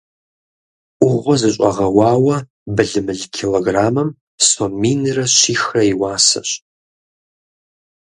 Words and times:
Ӏугъуэ 0.99 1.35
зыщӏэгъэуауэ 1.41 2.37
былымыл 2.75 3.21
килограммым 3.35 4.09
сом 4.47 4.71
минрэ 4.81 5.25
щихрэ 5.37 5.81
и 5.91 5.93
уасэщ. 5.99 6.49